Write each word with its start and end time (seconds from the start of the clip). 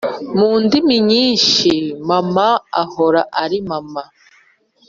Mundimi 0.37 0.95
nyinshi 1.11 1.71
mama 2.09 2.47
ahora 2.83 3.21
ari 3.43 3.57
mama 3.69 4.03